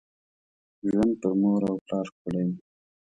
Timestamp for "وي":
2.47-2.55